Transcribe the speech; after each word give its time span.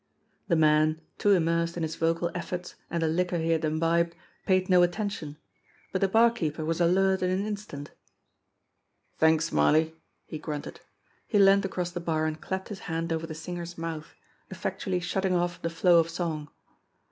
The 0.47 0.55
man, 0.55 0.99
too 1.19 1.29
immersed 1.29 1.77
in 1.77 1.83
his 1.83 1.95
vocal 1.95 2.31
efforts 2.33 2.73
and 2.89 3.03
the 3.03 3.07
liquor 3.07 3.37
he 3.37 3.51
had 3.51 3.63
imbibed, 3.63 4.15
paid 4.47 4.67
no 4.67 4.81
attention; 4.81 5.37
but 5.91 6.01
the 6.01 6.07
barkeeper 6.07 6.65
was 6.65 6.81
alert 6.81 7.21
in 7.21 7.29
an 7.29 7.45
instant. 7.45 7.91
"T'anks, 9.19 9.43
Smarly!" 9.51 9.93
he 10.25 10.39
grunted. 10.39 10.79
He 11.27 11.37
leaned 11.37 11.65
across 11.65 11.91
the 11.91 11.99
bar 11.99 12.25
and 12.25 12.41
clapped 12.41 12.69
his 12.69 12.79
hand 12.89 13.13
over 13.13 13.27
the 13.27 13.35
singer's 13.35 13.77
mouth, 13.77 14.15
effectually 14.49 15.01
shutting 15.01 15.35
off 15.35 15.61
the 15.61 15.69
flow 15.69 15.99
of 15.99 16.09
song. 16.09 16.49